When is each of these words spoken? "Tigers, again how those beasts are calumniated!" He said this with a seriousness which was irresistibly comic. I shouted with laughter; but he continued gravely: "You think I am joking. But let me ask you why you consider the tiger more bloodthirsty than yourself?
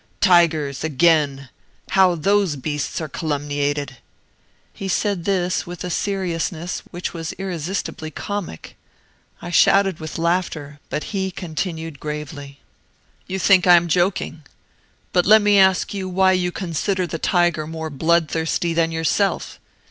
"Tigers, 0.19 0.83
again 0.83 1.49
how 1.91 2.15
those 2.15 2.55
beasts 2.55 2.99
are 2.99 3.07
calumniated!" 3.07 3.97
He 4.73 4.87
said 4.87 5.25
this 5.25 5.67
with 5.67 5.83
a 5.83 5.91
seriousness 5.91 6.81
which 6.89 7.13
was 7.13 7.33
irresistibly 7.33 8.09
comic. 8.09 8.75
I 9.43 9.51
shouted 9.51 9.99
with 9.99 10.17
laughter; 10.17 10.79
but 10.89 11.03
he 11.13 11.29
continued 11.29 11.99
gravely: 11.99 12.61
"You 13.27 13.37
think 13.37 13.67
I 13.67 13.75
am 13.75 13.87
joking. 13.87 14.41
But 15.13 15.27
let 15.27 15.43
me 15.43 15.59
ask 15.59 15.93
you 15.93 16.09
why 16.09 16.31
you 16.31 16.51
consider 16.51 17.05
the 17.05 17.19
tiger 17.19 17.67
more 17.67 17.91
bloodthirsty 17.91 18.73
than 18.73 18.91
yourself? 18.91 19.59